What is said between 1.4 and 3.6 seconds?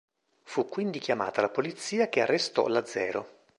la polizia che arrestò l'azero.